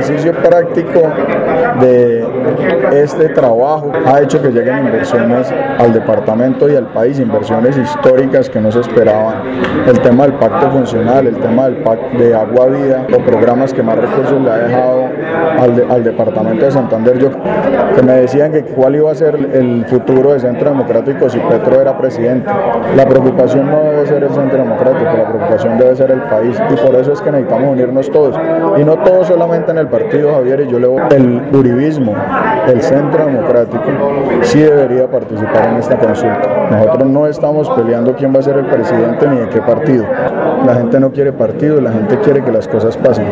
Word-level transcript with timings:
ejercicio 0.00 0.32
práctico 0.32 1.12
de 1.80 2.24
este 2.92 3.28
trabajo 3.30 3.92
ha 4.06 4.20
hecho 4.20 4.40
que 4.40 4.48
lleguen 4.48 4.86
inversiones 4.86 5.52
al 5.78 5.92
departamento 5.92 6.68
y 6.68 6.76
al 6.76 6.86
país, 6.86 7.18
inversiones 7.18 7.76
históricas 7.76 8.48
que 8.50 8.60
no 8.60 8.70
se 8.70 8.80
esperaban. 8.80 9.42
El 9.86 10.00
tema 10.00 10.24
del 10.24 10.34
pacto 10.34 10.70
funcional, 10.70 11.26
el 11.26 11.36
tema 11.36 11.66
del 11.66 11.82
pacto 11.82 12.18
de 12.18 12.34
agua 12.34 12.66
vida, 12.66 13.06
los 13.08 13.22
programas 13.22 13.72
que 13.72 13.82
más 13.82 13.96
recursos 13.96 14.40
le 14.40 14.50
ha 14.50 14.58
dejado 14.58 15.04
al, 15.58 15.90
al 15.90 16.04
departamento 16.04 16.64
de 16.64 16.70
Santander. 16.70 17.18
Yo 17.18 17.30
que 17.94 18.02
me 18.02 18.12
decían 18.12 18.52
que 18.52 18.62
cuál 18.62 18.96
iba 18.96 19.10
a 19.10 19.14
ser 19.14 19.34
el 19.34 19.84
futuro 19.86 20.32
de 20.32 20.40
Centro 20.40 20.70
Democrático 20.70 21.28
si 21.28 21.38
Petro 21.38 21.80
era 21.80 21.96
presidente. 21.98 22.50
La 22.96 23.06
preocupación 23.06 23.70
no 23.70 23.80
debe 23.80 24.06
ser 24.06 24.22
el 24.22 24.30
Centro 24.30 24.58
Democrático, 24.58 25.04
la 25.04 25.28
preocupación 25.28 25.78
debe 25.78 25.96
ser 25.96 26.10
el 26.10 26.22
país 26.22 26.56
y 26.70 26.76
por 26.76 26.94
eso 26.94 27.12
es 27.12 27.20
que 27.20 27.30
necesitamos 27.30 27.72
unirnos 27.72 28.10
todos 28.10 28.38
y 28.76 28.84
no 28.84 28.96
todos 28.98 29.26
solamente 29.26 29.70
en 29.70 29.78
el 29.78 29.88
partido, 29.88 30.32
Javier, 30.34 30.60
y 30.60 30.68
yo 30.68 30.78
le 30.78 30.86
voy, 30.86 31.02
el 31.10 31.42
uribismo, 31.52 32.14
el 32.68 32.82
centro 32.82 33.26
democrático, 33.26 33.82
sí 34.42 34.60
debería 34.60 35.06
participar 35.10 35.68
en 35.68 35.76
esta 35.76 35.96
consulta. 35.96 36.68
Nosotros 36.70 37.08
no 37.08 37.26
estamos 37.26 37.68
peleando 37.70 38.14
quién 38.14 38.34
va 38.34 38.40
a 38.40 38.42
ser 38.42 38.58
el 38.58 38.66
presidente 38.66 39.26
ni 39.28 39.38
de 39.38 39.48
qué 39.48 39.60
partido. 39.60 40.04
La 40.66 40.74
gente 40.74 41.00
no 41.00 41.10
quiere 41.10 41.32
partido, 41.32 41.80
la 41.80 41.92
gente 41.92 42.18
quiere 42.18 42.42
que 42.42 42.52
las 42.52 42.68
cosas 42.68 42.96
pasen. 42.96 43.26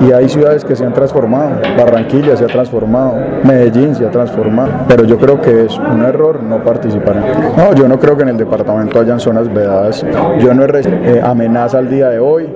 Y 0.00 0.12
hay 0.12 0.28
ciudades 0.28 0.64
que 0.64 0.74
se 0.74 0.84
han 0.84 0.92
transformado, 0.92 1.50
Barranquilla 1.76 2.36
se 2.36 2.44
ha 2.44 2.48
transformado, 2.48 3.14
Medellín 3.44 3.94
se 3.94 4.06
ha 4.06 4.10
transformado, 4.10 4.70
pero 4.88 5.04
yo 5.04 5.18
creo 5.18 5.40
que 5.40 5.64
es 5.64 5.78
un 5.78 6.02
error 6.04 6.42
no 6.42 6.62
participar. 6.64 7.16
No, 7.56 7.74
yo 7.74 7.88
no 7.88 7.98
creo 7.98 8.16
que 8.16 8.22
en 8.22 8.30
el 8.30 8.36
departamento 8.36 9.00
hayan 9.00 9.20
zonas 9.20 9.52
vedadas. 9.52 10.04
Yo 10.38 10.54
no 10.54 10.64
he 10.64 10.72
eh, 10.80 11.20
amenaza 11.22 11.78
al 11.78 11.90
día 11.90 12.08
de 12.08 12.18
hoy, 12.18 12.48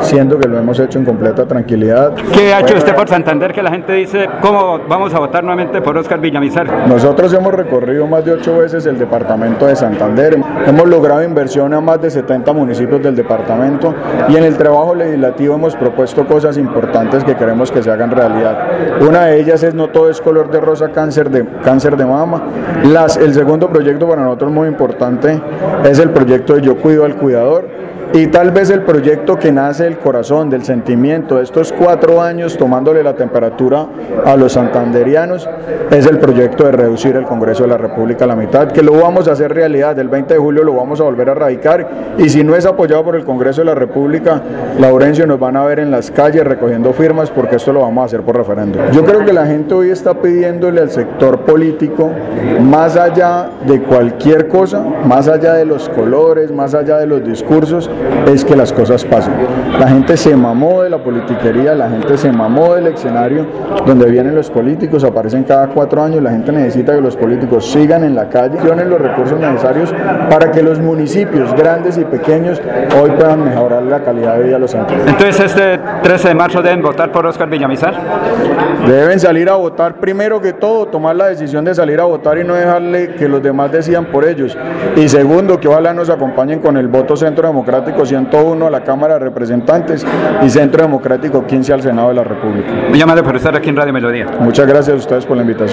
siendo 0.00 0.38
que 0.38 0.48
lo 0.48 0.58
hemos 0.58 0.78
hecho 0.78 0.98
en 0.98 1.04
completa 1.04 1.46
tranquilidad. 1.46 2.12
¿Qué 2.32 2.54
ha 2.54 2.60
hecho 2.60 2.76
usted 2.76 2.94
por 2.94 3.08
Santander 3.08 3.52
que 3.52 3.62
la 3.62 3.70
gente 3.70 3.92
dice 3.92 4.28
cómo 4.40 4.78
vamos 4.88 5.12
a 5.14 5.18
votar 5.18 5.33
nuevamente 5.42 5.80
por 5.82 5.96
Oscar 5.96 6.20
Villamizar? 6.20 6.88
Nosotros 6.88 7.32
hemos 7.32 7.52
recorrido 7.52 8.06
más 8.06 8.24
de 8.24 8.32
ocho 8.32 8.58
veces 8.58 8.86
el 8.86 8.98
departamento 8.98 9.66
de 9.66 9.76
Santander, 9.76 10.38
hemos 10.66 10.88
logrado 10.88 11.22
inversión 11.22 11.74
a 11.74 11.80
más 11.80 12.00
de 12.00 12.10
70 12.10 12.52
municipios 12.52 13.02
del 13.02 13.16
departamento 13.16 13.94
y 14.28 14.36
en 14.36 14.44
el 14.44 14.56
trabajo 14.56 14.94
legislativo 14.94 15.54
hemos 15.54 15.74
propuesto 15.76 16.26
cosas 16.26 16.56
importantes 16.56 17.24
que 17.24 17.34
queremos 17.34 17.72
que 17.72 17.82
se 17.82 17.90
hagan 17.90 18.10
realidad. 18.10 19.00
Una 19.00 19.26
de 19.26 19.40
ellas 19.40 19.62
es 19.62 19.74
no 19.74 19.88
todo 19.88 20.10
es 20.10 20.20
color 20.20 20.50
de 20.50 20.60
rosa 20.60 20.90
cáncer 20.90 21.30
de, 21.30 21.46
cáncer 21.62 21.96
de 21.96 22.04
mama. 22.04 22.42
Las, 22.84 23.16
el 23.16 23.34
segundo 23.34 23.68
proyecto 23.68 24.08
para 24.08 24.22
nosotros 24.22 24.52
muy 24.52 24.68
importante 24.68 25.40
es 25.84 25.98
el 25.98 26.10
proyecto 26.10 26.54
de 26.54 26.62
Yo 26.62 26.76
Cuido 26.76 27.04
al 27.04 27.16
Cuidador 27.16 27.83
y 28.14 28.28
tal 28.28 28.52
vez 28.52 28.70
el 28.70 28.82
proyecto 28.82 29.36
que 29.36 29.50
nace 29.50 29.82
del 29.82 29.98
corazón, 29.98 30.48
del 30.48 30.62
sentimiento, 30.62 31.38
de 31.38 31.42
estos 31.42 31.72
cuatro 31.72 32.22
años 32.22 32.56
tomándole 32.56 33.02
la 33.02 33.14
temperatura 33.14 33.88
a 34.24 34.36
los 34.36 34.52
santanderianos, 34.52 35.48
es 35.90 36.06
el 36.06 36.20
proyecto 36.20 36.64
de 36.64 36.72
reducir 36.72 37.16
el 37.16 37.24
Congreso 37.24 37.64
de 37.64 37.70
la 37.70 37.76
República 37.76 38.24
a 38.24 38.28
la 38.28 38.36
mitad, 38.36 38.70
que 38.70 38.82
lo 38.82 38.92
vamos 38.92 39.26
a 39.26 39.32
hacer 39.32 39.52
realidad, 39.52 39.98
el 39.98 40.08
20 40.08 40.32
de 40.32 40.38
julio 40.38 40.62
lo 40.62 40.74
vamos 40.74 41.00
a 41.00 41.04
volver 41.04 41.28
a 41.28 41.34
radicar 41.34 41.88
y 42.16 42.28
si 42.28 42.44
no 42.44 42.54
es 42.54 42.64
apoyado 42.66 43.02
por 43.02 43.16
el 43.16 43.24
Congreso 43.24 43.62
de 43.62 43.64
la 43.64 43.74
República, 43.74 44.40
Laurencio 44.78 45.26
nos 45.26 45.40
van 45.40 45.56
a 45.56 45.64
ver 45.64 45.80
en 45.80 45.90
las 45.90 46.12
calles 46.12 46.44
recogiendo 46.44 46.92
firmas 46.92 47.32
porque 47.32 47.56
esto 47.56 47.72
lo 47.72 47.80
vamos 47.80 48.02
a 48.02 48.04
hacer 48.06 48.22
por 48.22 48.36
referéndum. 48.36 48.80
Yo 48.92 49.04
creo 49.04 49.24
que 49.24 49.32
la 49.32 49.44
gente 49.44 49.74
hoy 49.74 49.90
está 49.90 50.14
pidiéndole 50.14 50.80
al 50.80 50.90
sector 50.90 51.40
político, 51.40 52.12
más 52.60 52.96
allá 52.96 53.50
de 53.66 53.82
cualquier 53.82 54.46
cosa, 54.46 54.84
más 55.04 55.26
allá 55.26 55.54
de 55.54 55.64
los 55.64 55.88
colores, 55.88 56.52
más 56.52 56.74
allá 56.74 56.98
de 56.98 57.08
los 57.08 57.24
discursos, 57.24 57.90
es 58.26 58.44
que 58.44 58.56
las 58.56 58.72
cosas 58.72 59.04
pasen. 59.04 59.34
La 59.78 59.88
gente 59.88 60.16
se 60.16 60.36
mamó 60.36 60.82
de 60.82 60.90
la 60.90 60.98
politiquería, 60.98 61.74
la 61.74 61.88
gente 61.88 62.16
se 62.16 62.32
mamó 62.32 62.74
del 62.74 62.88
escenario 62.88 63.46
donde 63.86 64.10
vienen 64.10 64.34
los 64.34 64.50
políticos, 64.50 65.04
aparecen 65.04 65.44
cada 65.44 65.68
cuatro 65.68 66.02
años, 66.02 66.22
la 66.22 66.30
gente 66.30 66.52
necesita 66.52 66.94
que 66.94 67.00
los 67.00 67.16
políticos 67.16 67.70
sigan 67.70 68.04
en 68.04 68.14
la 68.14 68.28
calle, 68.28 68.58
tienen 68.58 68.90
los 68.90 69.00
recursos 69.00 69.38
necesarios 69.38 69.92
para 70.30 70.50
que 70.50 70.62
los 70.62 70.78
municipios 70.80 71.54
grandes 71.54 71.98
y 71.98 72.04
pequeños 72.04 72.60
hoy 73.00 73.10
puedan 73.10 73.44
mejorar 73.44 73.82
la 73.82 74.00
calidad 74.00 74.36
de 74.36 74.44
vida 74.44 74.54
de 74.54 74.60
los 74.60 74.70
santos. 74.70 74.96
Entonces 75.06 75.40
este 75.40 75.78
13 76.02 76.28
de 76.28 76.34
marzo 76.34 76.62
deben 76.62 76.82
votar 76.82 77.12
por 77.12 77.26
Oscar 77.26 77.48
Villamizar. 77.48 77.94
Deben 78.86 79.18
salir 79.18 79.48
a 79.48 79.54
votar 79.54 79.96
primero 79.96 80.40
que 80.40 80.52
todo, 80.52 80.86
tomar 80.86 81.16
la 81.16 81.26
decisión 81.26 81.64
de 81.64 81.74
salir 81.74 82.00
a 82.00 82.04
votar 82.04 82.38
y 82.38 82.44
no 82.44 82.54
dejarle 82.54 83.14
que 83.14 83.28
los 83.28 83.42
demás 83.42 83.72
decidan 83.72 84.06
por 84.06 84.24
ellos. 84.24 84.56
Y 84.96 85.08
segundo, 85.08 85.58
que 85.58 85.68
ojalá 85.68 85.94
nos 85.94 86.10
acompañen 86.10 86.60
con 86.60 86.76
el 86.76 86.88
voto 86.88 87.16
centro 87.16 87.48
democrático 87.84 88.06
101 88.06 88.66
a 88.66 88.70
la 88.70 88.82
Cámara 88.82 89.14
de 89.14 89.20
Representantes 89.20 90.06
y 90.42 90.48
Centro 90.48 90.82
Democrático 90.82 91.46
15 91.46 91.72
al 91.72 91.82
Senado 91.82 92.08
de 92.08 92.14
la 92.14 92.24
República. 92.24 92.70
Muy 92.88 93.00
amable 93.00 93.22
por 93.22 93.36
estar 93.36 93.54
aquí 93.54 93.68
en 93.68 93.76
Radio 93.76 93.92
Melodía. 93.92 94.26
Muchas 94.40 94.66
gracias 94.66 94.94
a 94.94 94.98
ustedes 94.98 95.26
por 95.26 95.36
la 95.36 95.42
invitación. 95.42 95.72